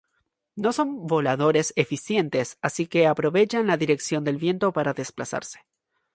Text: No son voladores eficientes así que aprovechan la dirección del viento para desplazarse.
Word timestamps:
No 0.55 0.73
son 0.73 1.05
voladores 1.05 1.73
eficientes 1.75 2.57
así 2.63 2.87
que 2.87 3.05
aprovechan 3.05 3.67
la 3.67 3.77
dirección 3.77 4.23
del 4.23 4.37
viento 4.39 4.73
para 4.73 4.93
desplazarse. 4.95 5.59